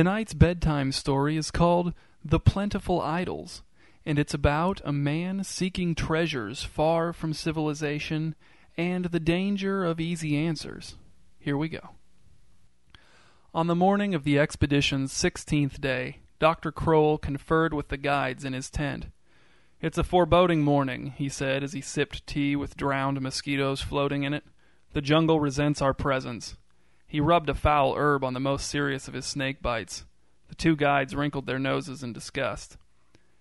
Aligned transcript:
Tonight's 0.00 0.32
bedtime 0.32 0.92
story 0.92 1.36
is 1.36 1.50
called 1.50 1.92
The 2.24 2.40
Plentiful 2.40 3.02
Idols, 3.02 3.62
and 4.06 4.18
it's 4.18 4.32
about 4.32 4.80
a 4.82 4.94
man 4.94 5.44
seeking 5.44 5.94
treasures 5.94 6.62
far 6.62 7.12
from 7.12 7.34
civilization 7.34 8.34
and 8.78 9.04
the 9.04 9.20
danger 9.20 9.84
of 9.84 10.00
easy 10.00 10.38
answers. 10.38 10.94
Here 11.38 11.54
we 11.54 11.68
go. 11.68 11.90
On 13.52 13.66
the 13.66 13.74
morning 13.74 14.14
of 14.14 14.24
the 14.24 14.38
expedition's 14.38 15.12
sixteenth 15.12 15.82
day, 15.82 16.20
Dr. 16.38 16.72
Crowell 16.72 17.18
conferred 17.18 17.74
with 17.74 17.88
the 17.88 17.98
guides 17.98 18.42
in 18.42 18.54
his 18.54 18.70
tent. 18.70 19.08
It's 19.82 19.98
a 19.98 20.02
foreboding 20.02 20.62
morning, 20.62 21.12
he 21.18 21.28
said 21.28 21.62
as 21.62 21.74
he 21.74 21.82
sipped 21.82 22.26
tea 22.26 22.56
with 22.56 22.74
drowned 22.74 23.20
mosquitoes 23.20 23.82
floating 23.82 24.22
in 24.22 24.32
it. 24.32 24.44
The 24.94 25.02
jungle 25.02 25.40
resents 25.40 25.82
our 25.82 25.92
presence. 25.92 26.56
He 27.10 27.18
rubbed 27.18 27.48
a 27.48 27.54
foul 27.54 27.96
herb 27.96 28.22
on 28.22 28.34
the 28.34 28.40
most 28.40 28.68
serious 28.68 29.08
of 29.08 29.14
his 29.14 29.26
snake 29.26 29.60
bites. 29.60 30.04
The 30.48 30.54
two 30.54 30.76
guides 30.76 31.12
wrinkled 31.12 31.44
their 31.44 31.58
noses 31.58 32.04
in 32.04 32.12
disgust. 32.12 32.76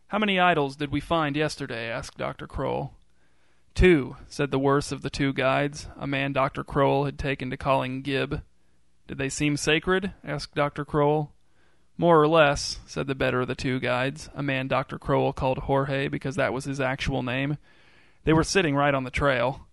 How 0.08 0.18
many 0.18 0.40
idols 0.40 0.76
did 0.76 0.92
we 0.92 1.00
find 1.00 1.36
yesterday? 1.36 1.88
asked 1.88 2.18
Dr. 2.18 2.48
Crowell. 2.48 2.96
Two, 3.76 4.16
said 4.28 4.50
the 4.50 4.58
worst 4.58 4.92
of 4.92 5.04
the 5.04 5.12
two 5.12 5.34
guides, 5.34 5.88
a 6.00 6.08
man 6.08 6.34
Dr. 6.34 6.64
Crowell 6.64 7.06
had 7.06 7.20
taken 7.20 7.52
to 7.52 7.58
calling 7.58 8.02
Gib. 8.02 8.42
Did 9.08 9.20
they 9.20 9.30
seem 9.30 9.56
sacred? 9.56 10.14
asked 10.24 10.56
Dr. 10.56 10.84
Crowell. 10.84 11.32
More 11.96 12.20
or 12.20 12.28
less, 12.28 12.80
said 12.88 13.06
the 13.06 13.14
better 13.14 13.42
of 13.42 13.48
the 13.48 13.54
two 13.54 13.80
guides, 13.80 14.32
a 14.34 14.42
man 14.42 14.68
Dr. 14.68 14.98
Crowell 14.98 15.32
called 15.32 15.60
Jorge 15.60 16.08
because 16.08 16.38
that 16.38 16.54
was 16.54 16.66
his 16.66 16.82
actual 16.82 17.22
name. 17.22 17.60
They 18.24 18.34
were 18.34 18.44
sitting 18.44 18.76
right 18.76 18.96
on 18.96 19.04
the 19.04 19.12
trail. 19.12 19.68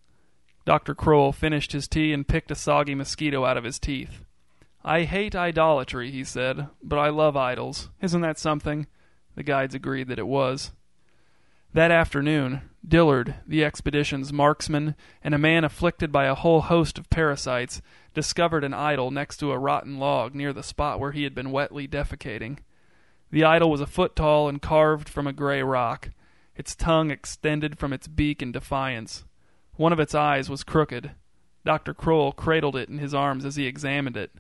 Dr. 0.67 0.97
Crowell 0.97 1.33
finished 1.33 1.71
his 1.71 1.87
tea 1.87 2.13
and 2.13 2.27
picked 2.27 2.51
a 2.51 2.57
soggy 2.57 2.97
mosquito 2.97 3.45
out 3.45 3.57
of 3.57 3.63
his 3.63 3.79
teeth. 3.79 4.25
I 4.85 5.05
hate 5.05 5.37
idolatry, 5.37 6.11
he 6.11 6.25
said, 6.25 6.69
but 6.83 6.99
I 6.99 7.09
love 7.09 7.37
idols. 7.37 7.89
Isn't 8.03 8.21
that 8.23 8.39
something? 8.39 8.89
The 9.37 9.45
guides 9.45 9.77
agreed 9.77 10.09
that 10.09 10.19
it 10.19 10.27
was. 10.27 10.73
That 11.73 11.93
afternoon, 11.93 12.63
Dillard, 12.87 13.37
the 13.47 13.65
expedition's 13.65 14.33
marksman, 14.33 14.97
and 15.23 15.35
a 15.35 15.39
man 15.39 15.63
afflicted 15.63 16.11
by 16.11 16.25
a 16.25 16.35
whole 16.35 16.63
host 16.63 16.99
of 16.99 17.11
parasites, 17.11 17.81
discovered 18.13 18.65
an 18.65 18.75
idol 18.75 19.13
next 19.13 19.37
to 19.37 19.53
a 19.53 19.59
rotten 19.59 19.99
log 19.99 20.35
near 20.35 20.53
the 20.53 20.63
spot 20.65 20.99
where 20.99 21.13
he 21.13 21.23
had 21.23 21.35
been 21.35 21.53
wetly 21.53 21.87
defecating. 21.87 22.59
The 23.31 23.45
idol 23.45 23.71
was 23.71 23.81
a 23.81 23.87
foot 23.87 24.17
tall 24.17 24.49
and 24.49 24.61
carved 24.61 25.09
from 25.09 25.29
a 25.29 25.33
gray 25.33 25.63
rock. 25.63 26.11
Its 26.57 26.75
tongue 26.75 27.13
extended 27.13 27.79
from 27.79 27.93
its 27.93 28.09
beak 28.09 28.43
in 28.43 28.51
defiance. 28.51 29.26
One 29.77 29.93
of 29.93 30.01
its 30.01 30.15
eyes 30.15 30.51
was 30.51 30.65
crooked. 30.65 31.13
Dr. 31.65 31.95
Crowell 31.95 32.33
cradled 32.33 32.77
it 32.77 32.89
in 32.89 32.99
his 32.99 33.15
arms 33.15 33.45
as 33.45 33.57
he 33.57 33.67
examined 33.67 34.17
it. 34.17 34.33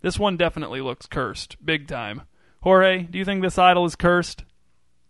This 0.00 0.18
one 0.18 0.36
definitely 0.36 0.80
looks 0.80 1.06
cursed, 1.06 1.56
big 1.64 1.86
time. 1.86 2.22
Jorge, 2.62 3.02
do 3.02 3.18
you 3.18 3.24
think 3.24 3.42
this 3.42 3.58
idol 3.58 3.84
is 3.84 3.96
cursed? 3.96 4.44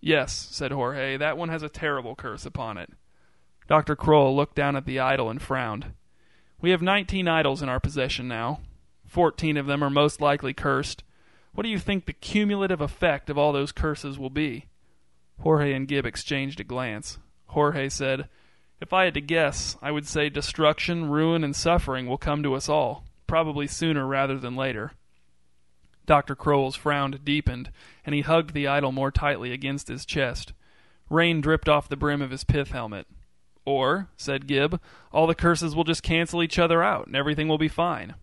Yes, 0.00 0.32
said 0.50 0.70
Jorge, 0.70 1.16
that 1.16 1.38
one 1.38 1.48
has 1.48 1.62
a 1.62 1.68
terrible 1.68 2.14
curse 2.14 2.44
upon 2.44 2.76
it. 2.78 2.90
Dr. 3.68 3.96
Crowell 3.96 4.36
looked 4.36 4.54
down 4.54 4.76
at 4.76 4.84
the 4.84 5.00
idol 5.00 5.30
and 5.30 5.40
frowned. 5.40 5.92
We 6.60 6.70
have 6.70 6.82
nineteen 6.82 7.28
idols 7.28 7.62
in 7.62 7.68
our 7.68 7.80
possession 7.80 8.28
now. 8.28 8.60
Fourteen 9.06 9.56
of 9.56 9.66
them 9.66 9.82
are 9.82 9.90
most 9.90 10.20
likely 10.20 10.52
cursed. 10.52 11.04
What 11.54 11.62
do 11.62 11.68
you 11.68 11.78
think 11.78 12.04
the 12.04 12.12
cumulative 12.12 12.80
effect 12.80 13.30
of 13.30 13.38
all 13.38 13.52
those 13.52 13.72
curses 13.72 14.18
will 14.18 14.30
be? 14.30 14.66
Jorge 15.40 15.72
and 15.72 15.88
Gib 15.88 16.04
exchanged 16.04 16.60
a 16.60 16.64
glance. 16.64 17.18
Jorge 17.46 17.88
said, 17.88 18.28
if 18.80 18.92
I 18.92 19.04
had 19.04 19.14
to 19.14 19.20
guess, 19.20 19.76
I 19.80 19.90
would 19.90 20.06
say 20.06 20.28
destruction, 20.28 21.08
ruin, 21.08 21.44
and 21.44 21.54
suffering 21.54 22.06
will 22.06 22.18
come 22.18 22.42
to 22.42 22.54
us 22.54 22.68
all, 22.68 23.04
probably 23.26 23.66
sooner 23.66 24.06
rather 24.06 24.38
than 24.38 24.56
later. 24.56 24.92
Dr. 26.06 26.34
Crowell's 26.34 26.76
frown 26.76 27.18
deepened, 27.24 27.70
and 28.04 28.14
he 28.14 28.20
hugged 28.20 28.52
the 28.52 28.66
idol 28.66 28.92
more 28.92 29.10
tightly 29.10 29.52
against 29.52 29.88
his 29.88 30.04
chest. 30.04 30.52
Rain 31.08 31.40
dripped 31.40 31.68
off 31.68 31.88
the 31.88 31.96
brim 31.96 32.20
of 32.20 32.30
his 32.30 32.44
pith 32.44 32.72
helmet. 32.72 33.06
Or, 33.64 34.08
said 34.16 34.46
Gib, 34.46 34.78
all 35.12 35.26
the 35.26 35.34
curses 35.34 35.74
will 35.74 35.84
just 35.84 36.02
cancel 36.02 36.42
each 36.42 36.58
other 36.58 36.82
out, 36.82 37.06
and 37.06 37.16
everything 37.16 37.48
will 37.48 37.56
be 37.56 37.68
fine. 37.68 38.14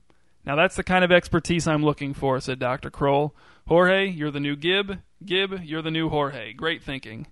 Now 0.46 0.56
that's 0.56 0.76
the 0.76 0.84
kind 0.84 1.04
of 1.04 1.12
expertise 1.12 1.68
I'm 1.68 1.84
looking 1.84 2.14
for, 2.14 2.40
said 2.40 2.60
Dr. 2.60 2.92
Crowell. 2.92 3.36
Jorge, 3.68 4.08
you're 4.08 4.32
the 4.32 4.40
new 4.40 4.56
Gib. 4.56 5.00
Gib, 5.26 5.64
you're 5.64 5.82
the 5.82 5.90
new 5.90 6.10
Jorge. 6.10 6.54
Great 6.54 6.84
thinking. 6.84 7.28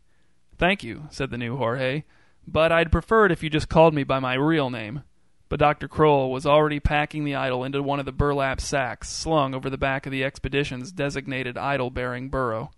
Thank 0.57 0.83
you, 0.83 1.03
said 1.11 1.29
the 1.29 1.37
new 1.37 1.57
Jorge 1.57 2.03
but 2.51 2.71
I'd 2.71 2.91
prefer 2.91 3.25
it 3.25 3.31
if 3.31 3.43
you 3.43 3.49
just 3.49 3.69
called 3.69 3.93
me 3.93 4.03
by 4.03 4.19
my 4.19 4.33
real 4.33 4.69
name. 4.69 5.03
But 5.49 5.59
Dr. 5.59 5.87
Crowell 5.87 6.31
was 6.31 6.45
already 6.45 6.79
packing 6.79 7.23
the 7.23 7.35
idol 7.35 7.63
into 7.63 7.81
one 7.81 7.99
of 7.99 8.05
the 8.05 8.11
burlap 8.11 8.61
sacks 8.61 9.09
slung 9.09 9.55
over 9.55 9.69
the 9.69 9.77
back 9.77 10.05
of 10.05 10.11
the 10.11 10.23
expedition's 10.23 10.91
designated 10.91 11.57
idol 11.57 11.89
bearing 11.89 12.29
burro. 12.29 12.71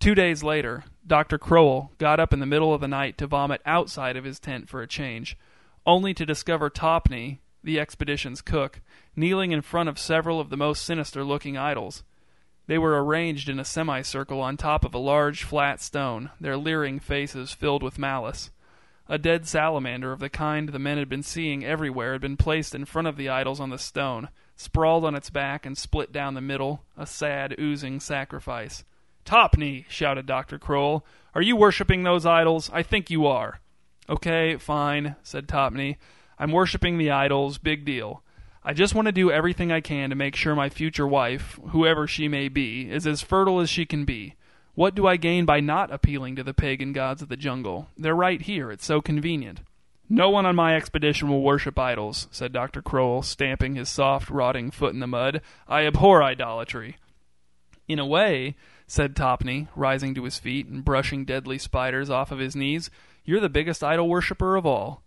Two 0.00 0.14
days 0.14 0.42
later, 0.42 0.84
Dr. 1.06 1.38
Crowell 1.38 1.92
got 1.98 2.18
up 2.18 2.32
in 2.32 2.40
the 2.40 2.46
middle 2.46 2.72
of 2.72 2.80
the 2.80 2.88
night 2.88 3.18
to 3.18 3.26
vomit 3.26 3.60
outside 3.66 4.16
of 4.16 4.24
his 4.24 4.40
tent 4.40 4.68
for 4.68 4.80
a 4.80 4.88
change, 4.88 5.36
only 5.86 6.14
to 6.14 6.26
discover 6.26 6.70
Topney, 6.70 7.38
the 7.62 7.78
expedition's 7.78 8.40
cook, 8.40 8.80
kneeling 9.14 9.52
in 9.52 9.60
front 9.60 9.88
of 9.88 9.98
several 9.98 10.40
of 10.40 10.50
the 10.50 10.56
most 10.56 10.84
sinister 10.84 11.22
looking 11.22 11.56
idols. 11.56 12.02
They 12.66 12.78
were 12.78 13.02
arranged 13.04 13.48
in 13.48 13.58
a 13.58 13.64
semicircle 13.64 14.40
on 14.40 14.56
top 14.56 14.84
of 14.84 14.94
a 14.94 14.98
large 14.98 15.44
flat 15.44 15.80
stone, 15.80 16.30
their 16.40 16.56
leering 16.56 17.00
faces 17.00 17.52
filled 17.52 17.82
with 17.82 17.98
malice. 17.98 18.50
A 19.08 19.18
dead 19.18 19.46
salamander 19.48 20.12
of 20.12 20.20
the 20.20 20.28
kind 20.28 20.68
the 20.68 20.78
men 20.78 20.96
had 20.96 21.08
been 21.08 21.24
seeing 21.24 21.64
everywhere 21.64 22.12
had 22.12 22.20
been 22.20 22.36
placed 22.36 22.76
in 22.76 22.84
front 22.84 23.08
of 23.08 23.16
the 23.16 23.28
idols 23.28 23.58
on 23.58 23.70
the 23.70 23.78
stone, 23.78 24.28
sprawled 24.54 25.04
on 25.04 25.16
its 25.16 25.30
back 25.30 25.66
and 25.66 25.76
split 25.76 26.12
down 26.12 26.34
the 26.34 26.40
middle, 26.40 26.84
a 26.96 27.06
sad, 27.06 27.56
oozing 27.58 27.98
sacrifice. 27.98 28.84
Topney! 29.24 29.84
shouted 29.88 30.26
Dr. 30.26 30.58
Crowell. 30.58 31.04
Are 31.34 31.42
you 31.42 31.56
worshipping 31.56 32.04
those 32.04 32.24
idols? 32.24 32.70
I 32.72 32.84
think 32.84 33.10
you 33.10 33.26
are. 33.26 33.60
Okay, 34.08 34.56
fine, 34.56 35.16
said 35.22 35.48
Topney. 35.48 35.96
I'm 36.38 36.52
worshipping 36.52 36.96
the 36.96 37.10
idols, 37.10 37.58
big 37.58 37.84
deal. 37.84 38.22
I 38.62 38.74
just 38.74 38.94
want 38.94 39.06
to 39.06 39.12
do 39.12 39.30
everything 39.30 39.72
I 39.72 39.80
can 39.80 40.10
to 40.10 40.16
make 40.16 40.36
sure 40.36 40.54
my 40.54 40.68
future 40.68 41.06
wife, 41.06 41.58
whoever 41.68 42.06
she 42.06 42.28
may 42.28 42.48
be, 42.48 42.90
is 42.90 43.06
as 43.06 43.22
fertile 43.22 43.60
as 43.60 43.70
she 43.70 43.86
can 43.86 44.04
be. 44.04 44.34
What 44.74 44.94
do 44.94 45.06
I 45.06 45.16
gain 45.16 45.46
by 45.46 45.60
not 45.60 45.92
appealing 45.92 46.36
to 46.36 46.42
the 46.42 46.54
pagan 46.54 46.92
gods 46.92 47.22
of 47.22 47.28
the 47.28 47.36
jungle? 47.36 47.88
They're 47.96 48.14
right 48.14 48.40
here. 48.40 48.70
It's 48.70 48.84
so 48.84 49.00
convenient. 49.00 49.60
No 50.10 50.28
one 50.28 50.44
on 50.44 50.56
my 50.56 50.76
expedition 50.76 51.28
will 51.28 51.42
worship 51.42 51.78
idols, 51.78 52.28
said 52.30 52.52
Dr. 52.52 52.82
Crowell, 52.82 53.22
stamping 53.22 53.76
his 53.76 53.88
soft, 53.88 54.28
rotting 54.28 54.70
foot 54.70 54.92
in 54.92 55.00
the 55.00 55.06
mud. 55.06 55.40
I 55.66 55.86
abhor 55.86 56.22
idolatry. 56.22 56.96
In 57.88 57.98
a 57.98 58.06
way, 58.06 58.56
said 58.86 59.14
Topney, 59.14 59.68
rising 59.74 60.14
to 60.16 60.24
his 60.24 60.38
feet 60.38 60.66
and 60.66 60.84
brushing 60.84 61.24
deadly 61.24 61.58
spiders 61.58 62.10
off 62.10 62.30
of 62.30 62.40
his 62.40 62.56
knees, 62.56 62.90
you're 63.24 63.40
the 63.40 63.48
biggest 63.48 63.82
idol 63.84 64.08
worshipper 64.08 64.56
of 64.56 64.66
all. 64.66 65.02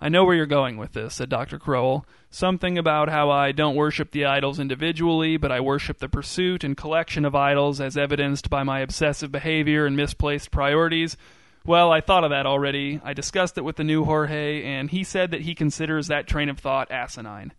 I 0.00 0.08
know 0.08 0.24
where 0.24 0.36
you're 0.36 0.46
going 0.46 0.76
with 0.76 0.92
this, 0.92 1.14
said 1.14 1.28
Dr. 1.28 1.58
Crowell. 1.58 2.06
Something 2.30 2.78
about 2.78 3.08
how 3.08 3.30
I 3.30 3.50
don't 3.50 3.74
worship 3.74 4.12
the 4.12 4.26
idols 4.26 4.60
individually, 4.60 5.36
but 5.36 5.50
I 5.50 5.60
worship 5.60 5.98
the 5.98 6.08
pursuit 6.08 6.62
and 6.62 6.76
collection 6.76 7.24
of 7.24 7.34
idols 7.34 7.80
as 7.80 7.96
evidenced 7.96 8.48
by 8.48 8.62
my 8.62 8.78
obsessive 8.80 9.32
behavior 9.32 9.86
and 9.86 9.96
misplaced 9.96 10.52
priorities. 10.52 11.16
Well, 11.64 11.90
I 11.90 12.00
thought 12.00 12.22
of 12.22 12.30
that 12.30 12.46
already. 12.46 13.00
I 13.02 13.12
discussed 13.12 13.58
it 13.58 13.64
with 13.64 13.76
the 13.76 13.84
new 13.84 14.04
Jorge, 14.04 14.62
and 14.62 14.88
he 14.88 15.02
said 15.02 15.32
that 15.32 15.42
he 15.42 15.54
considers 15.54 16.06
that 16.06 16.28
train 16.28 16.48
of 16.48 16.58
thought 16.58 16.90
asinine. 16.92 17.52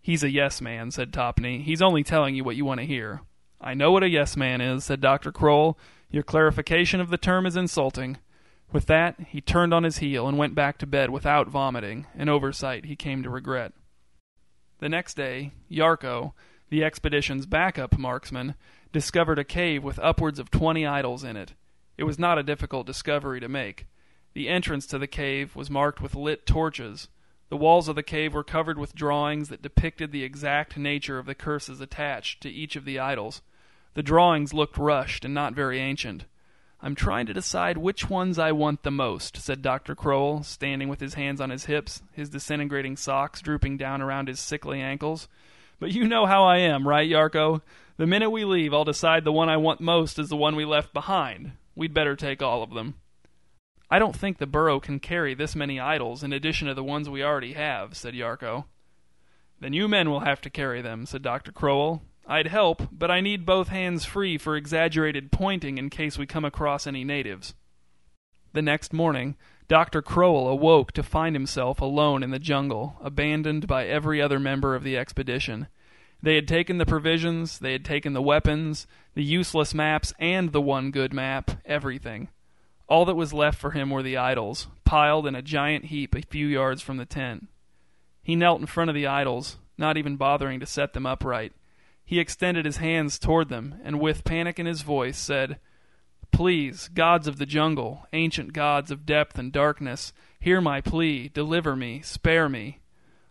He's 0.00 0.24
a 0.24 0.30
yes 0.30 0.62
man, 0.62 0.90
said 0.90 1.12
Topney. 1.12 1.62
He's 1.62 1.82
only 1.82 2.02
telling 2.02 2.34
you 2.34 2.42
what 2.42 2.56
you 2.56 2.64
want 2.64 2.80
to 2.80 2.86
hear. 2.86 3.20
I 3.60 3.74
know 3.74 3.92
what 3.92 4.02
a 4.02 4.08
yes 4.08 4.34
man 4.34 4.62
is, 4.62 4.84
said 4.84 5.02
Dr. 5.02 5.30
Crowell. 5.30 5.78
Your 6.10 6.22
clarification 6.22 7.00
of 7.00 7.10
the 7.10 7.18
term 7.18 7.44
is 7.44 7.54
insulting. 7.54 8.16
With 8.72 8.86
that, 8.86 9.18
he 9.28 9.40
turned 9.40 9.74
on 9.74 9.82
his 9.82 9.98
heel 9.98 10.28
and 10.28 10.38
went 10.38 10.54
back 10.54 10.78
to 10.78 10.86
bed 10.86 11.10
without 11.10 11.48
vomiting, 11.48 12.06
an 12.16 12.28
oversight 12.28 12.84
he 12.84 12.94
came 12.94 13.22
to 13.22 13.30
regret. 13.30 13.72
The 14.78 14.88
next 14.88 15.14
day, 15.14 15.52
Yarko, 15.70 16.32
the 16.68 16.84
expedition's 16.84 17.46
backup 17.46 17.98
marksman, 17.98 18.54
discovered 18.92 19.38
a 19.38 19.44
cave 19.44 19.82
with 19.82 19.98
upwards 19.98 20.38
of 20.38 20.50
twenty 20.50 20.86
idols 20.86 21.24
in 21.24 21.36
it. 21.36 21.54
It 21.98 22.04
was 22.04 22.18
not 22.18 22.38
a 22.38 22.44
difficult 22.44 22.86
discovery 22.86 23.40
to 23.40 23.48
make. 23.48 23.86
The 24.34 24.48
entrance 24.48 24.86
to 24.86 24.98
the 24.98 25.08
cave 25.08 25.56
was 25.56 25.68
marked 25.68 26.00
with 26.00 26.14
lit 26.14 26.46
torches. 26.46 27.08
The 27.48 27.56
walls 27.56 27.88
of 27.88 27.96
the 27.96 28.02
cave 28.04 28.32
were 28.32 28.44
covered 28.44 28.78
with 28.78 28.94
drawings 28.94 29.48
that 29.48 29.62
depicted 29.62 30.12
the 30.12 30.22
exact 30.22 30.76
nature 30.76 31.18
of 31.18 31.26
the 31.26 31.34
curses 31.34 31.80
attached 31.80 32.40
to 32.42 32.48
each 32.48 32.76
of 32.76 32.84
the 32.84 33.00
idols. 33.00 33.42
The 33.94 34.04
drawings 34.04 34.54
looked 34.54 34.78
rushed 34.78 35.24
and 35.24 35.34
not 35.34 35.54
very 35.54 35.80
ancient. 35.80 36.26
I'm 36.82 36.94
trying 36.94 37.26
to 37.26 37.34
decide 37.34 37.76
which 37.76 38.08
ones 38.08 38.38
I 38.38 38.52
want 38.52 38.82
the 38.82 38.90
most, 38.90 39.36
said 39.36 39.60
Dr. 39.60 39.94
Crowell, 39.94 40.42
standing 40.42 40.88
with 40.88 41.00
his 41.00 41.14
hands 41.14 41.40
on 41.40 41.50
his 41.50 41.66
hips, 41.66 42.02
his 42.12 42.30
disintegrating 42.30 42.96
socks 42.96 43.42
drooping 43.42 43.76
down 43.76 44.00
around 44.00 44.28
his 44.28 44.40
sickly 44.40 44.80
ankles. 44.80 45.28
But 45.78 45.92
you 45.92 46.08
know 46.08 46.24
how 46.24 46.44
I 46.44 46.58
am, 46.58 46.88
right, 46.88 47.08
Yarko? 47.08 47.60
The 47.98 48.06
minute 48.06 48.30
we 48.30 48.46
leave, 48.46 48.72
I'll 48.72 48.84
decide 48.84 49.24
the 49.24 49.32
one 49.32 49.50
I 49.50 49.58
want 49.58 49.82
most 49.82 50.18
is 50.18 50.30
the 50.30 50.36
one 50.36 50.56
we 50.56 50.64
left 50.64 50.94
behind. 50.94 51.52
We'd 51.74 51.92
better 51.92 52.16
take 52.16 52.40
all 52.40 52.62
of 52.62 52.72
them. 52.72 52.94
I 53.90 53.98
don't 53.98 54.16
think 54.16 54.38
the 54.38 54.46
burro 54.46 54.80
can 54.80 55.00
carry 55.00 55.34
this 55.34 55.54
many 55.54 55.78
idols 55.78 56.22
in 56.22 56.32
addition 56.32 56.68
to 56.68 56.74
the 56.74 56.84
ones 56.84 57.10
we 57.10 57.22
already 57.22 57.52
have, 57.54 57.94
said 57.94 58.14
Yarko. 58.14 58.64
Then 59.60 59.74
you 59.74 59.86
men 59.86 60.08
will 60.08 60.20
have 60.20 60.40
to 60.42 60.50
carry 60.50 60.80
them, 60.80 61.04
said 61.04 61.20
Dr. 61.20 61.52
Crowell. 61.52 62.02
I'd 62.26 62.46
help, 62.46 62.88
but 62.92 63.10
I 63.10 63.20
need 63.20 63.44
both 63.44 63.68
hands 63.68 64.04
free 64.04 64.38
for 64.38 64.56
exaggerated 64.56 65.32
pointing 65.32 65.78
in 65.78 65.90
case 65.90 66.16
we 66.16 66.26
come 66.26 66.44
across 66.44 66.86
any 66.86 67.04
natives. 67.04 67.54
The 68.52 68.62
next 68.62 68.92
morning, 68.92 69.36
Dr. 69.68 70.02
Crowell 70.02 70.48
awoke 70.48 70.92
to 70.92 71.02
find 71.02 71.36
himself 71.36 71.80
alone 71.80 72.22
in 72.22 72.30
the 72.30 72.38
jungle, 72.38 72.96
abandoned 73.00 73.66
by 73.66 73.86
every 73.86 74.20
other 74.20 74.40
member 74.40 74.74
of 74.74 74.82
the 74.82 74.96
expedition. 74.96 75.68
They 76.22 76.34
had 76.34 76.48
taken 76.48 76.78
the 76.78 76.86
provisions, 76.86 77.60
they 77.60 77.72
had 77.72 77.84
taken 77.84 78.12
the 78.12 78.22
weapons, 78.22 78.86
the 79.14 79.22
useless 79.22 79.72
maps, 79.72 80.12
and 80.18 80.52
the 80.52 80.60
one 80.60 80.90
good 80.90 81.14
map 81.14 81.52
everything. 81.64 82.28
All 82.88 83.04
that 83.04 83.14
was 83.14 83.32
left 83.32 83.60
for 83.60 83.70
him 83.70 83.90
were 83.90 84.02
the 84.02 84.16
idols, 84.16 84.66
piled 84.84 85.26
in 85.26 85.36
a 85.36 85.42
giant 85.42 85.86
heap 85.86 86.14
a 86.16 86.22
few 86.22 86.48
yards 86.48 86.82
from 86.82 86.96
the 86.96 87.06
tent. 87.06 87.46
He 88.22 88.34
knelt 88.34 88.60
in 88.60 88.66
front 88.66 88.90
of 88.90 88.94
the 88.94 89.06
idols, 89.06 89.56
not 89.78 89.96
even 89.96 90.16
bothering 90.16 90.58
to 90.60 90.66
set 90.66 90.92
them 90.92 91.06
upright. 91.06 91.52
He 92.10 92.18
extended 92.18 92.64
his 92.64 92.78
hands 92.78 93.20
toward 93.20 93.50
them, 93.50 93.76
and 93.84 94.00
with 94.00 94.24
panic 94.24 94.58
in 94.58 94.66
his 94.66 94.82
voice 94.82 95.16
said, 95.16 95.60
Please, 96.32 96.88
gods 96.88 97.28
of 97.28 97.38
the 97.38 97.46
jungle, 97.46 98.08
ancient 98.12 98.52
gods 98.52 98.90
of 98.90 99.06
depth 99.06 99.38
and 99.38 99.52
darkness, 99.52 100.12
hear 100.40 100.60
my 100.60 100.80
plea, 100.80 101.28
deliver 101.28 101.76
me, 101.76 102.02
spare 102.02 102.48
me. 102.48 102.80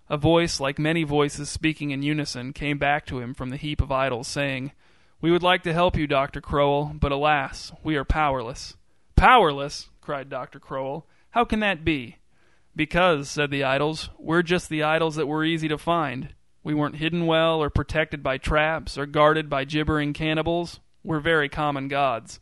A 0.08 0.16
voice, 0.16 0.62
like 0.62 0.80
many 0.80 1.04
voices 1.04 1.50
speaking 1.50 1.92
in 1.92 2.04
unison, 2.04 2.54
came 2.54 2.78
back 2.78 3.06
to 3.08 3.20
him 3.20 3.34
from 3.34 3.50
the 3.50 3.58
heap 3.58 3.82
of 3.82 3.92
idols, 3.92 4.30
saying, 4.30 4.72
We 5.20 5.30
would 5.30 5.44
like 5.44 5.64
to 5.64 5.74
help 5.74 5.98
you, 5.98 6.08
Dr. 6.08 6.40
Crowell, 6.40 6.94
but 6.98 7.12
alas, 7.12 7.74
we 7.84 7.98
are 7.98 8.06
powerless. 8.06 8.78
Powerless? 9.18 9.90
cried 10.00 10.30
Dr. 10.30 10.62
Crowell. 10.62 11.06
How 11.32 11.44
can 11.44 11.60
that 11.60 11.84
be? 11.84 12.20
Because, 12.78 13.30
said 13.30 13.52
the 13.52 13.66
idols, 13.66 14.10
we're 14.18 14.42
just 14.42 14.70
the 14.70 14.84
idols 14.84 15.18
that 15.18 15.28
were 15.28 15.44
easy 15.44 15.68
to 15.68 15.78
find. 15.78 16.34
We 16.64 16.74
weren't 16.74 16.98
hidden 16.98 17.26
well, 17.26 17.62
or 17.62 17.70
protected 17.70 18.22
by 18.22 18.38
traps, 18.38 18.98
or 18.98 19.06
guarded 19.06 19.50
by 19.50 19.66
gibbering 19.66 20.14
cannibals. 20.14 20.80
We're 21.04 21.20
very 21.20 21.50
common 21.50 21.88
gods. 21.88 22.40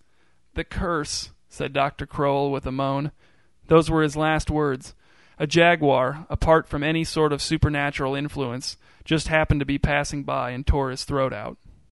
The 0.56 0.64
curse, 0.64 1.32
said 1.50 1.74
Dr. 1.74 2.06
Crowell 2.06 2.52
with 2.52 2.66
a 2.66 2.72
moan. 2.72 3.12
Those 3.68 3.90
were 3.90 4.02
his 4.02 4.16
last 4.16 4.50
words. 4.50 4.96
A 5.38 5.46
jaguar, 5.46 6.26
apart 6.30 6.68
from 6.68 6.84
any 6.84 7.04
sort 7.04 7.32
of 7.32 7.42
supernatural 7.42 8.16
influence, 8.16 8.78
just 9.06 9.28
happened 9.28 9.60
to 9.60 9.66
be 9.66 9.78
passing 9.78 10.24
by 10.24 10.50
and 10.52 10.66
tore 10.66 10.90
his 10.90 11.04
throat 11.04 11.32
out. 11.32 11.58